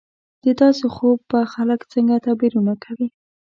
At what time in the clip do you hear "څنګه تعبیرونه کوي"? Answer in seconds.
1.91-3.07